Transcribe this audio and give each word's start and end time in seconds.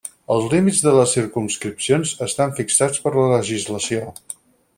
Els 0.35 0.45
límits 0.53 0.79
de 0.85 0.93
les 0.95 1.13
circumscripcions 1.17 2.15
estan 2.29 2.57
fixats 2.61 3.05
per 3.05 3.13
la 3.19 3.29
legislació. 3.35 4.09